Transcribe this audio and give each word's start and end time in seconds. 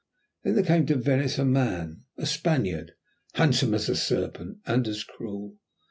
Then 0.43 0.55
there 0.55 0.63
came 0.63 0.87
to 0.87 0.95
Venice 0.95 1.37
a 1.37 1.45
man, 1.45 2.05
a 2.17 2.25
Spaniard, 2.25 2.93
as 3.35 3.37
handsome 3.39 3.75
as 3.75 3.87
a 3.87 3.95
serpent, 3.95 4.57
and 4.65 4.87
as 4.87 5.03
cruel. 5.03 5.57